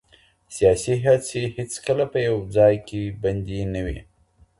سياسي 0.55 0.93
هڅي 1.05 1.41
هيڅکله 1.55 2.05
په 2.13 2.19
يوه 2.27 2.43
ځای 2.55 2.75
کي 2.87 3.01
بندي 3.21 3.59
نه 3.73 3.81
وې. 3.85 3.99